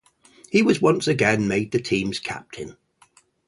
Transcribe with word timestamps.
He 0.51 0.63
was 0.63 0.81
once 0.81 1.07
again 1.07 1.47
made 1.47 1.71
the 1.71 1.79
team's 1.79 2.17
captain. 2.17 2.75